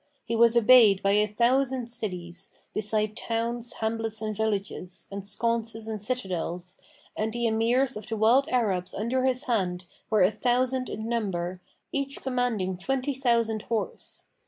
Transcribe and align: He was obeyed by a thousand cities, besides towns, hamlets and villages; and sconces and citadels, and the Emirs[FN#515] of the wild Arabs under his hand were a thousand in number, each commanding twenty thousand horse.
He 0.25 0.35
was 0.35 0.57
obeyed 0.57 1.03
by 1.03 1.11
a 1.11 1.27
thousand 1.27 1.85
cities, 1.85 2.49
besides 2.73 3.21
towns, 3.21 3.73
hamlets 3.73 4.19
and 4.19 4.35
villages; 4.35 5.05
and 5.11 5.23
sconces 5.23 5.87
and 5.87 6.01
citadels, 6.01 6.79
and 7.15 7.31
the 7.31 7.45
Emirs[FN#515] 7.45 7.97
of 7.97 8.07
the 8.07 8.17
wild 8.17 8.47
Arabs 8.47 8.95
under 8.95 9.25
his 9.25 9.43
hand 9.43 9.85
were 10.09 10.23
a 10.23 10.31
thousand 10.31 10.89
in 10.89 11.07
number, 11.07 11.61
each 11.91 12.19
commanding 12.23 12.79
twenty 12.79 13.13
thousand 13.13 13.61
horse. 13.69 14.23